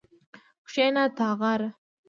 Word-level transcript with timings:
کښېنه 0.67 1.03
تاغاره 1.17 1.69